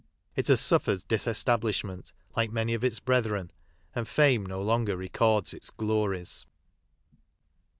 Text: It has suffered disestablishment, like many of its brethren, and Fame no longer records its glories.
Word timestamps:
It 0.35 0.47
has 0.47 0.59
suffered 0.59 1.07
disestablishment, 1.07 2.11
like 2.35 2.51
many 2.51 2.73
of 2.73 2.83
its 2.83 2.99
brethren, 2.99 3.51
and 3.93 4.07
Fame 4.07 4.43
no 4.47 4.59
longer 4.63 4.97
records 4.97 5.53
its 5.53 5.69
glories. 5.69 6.47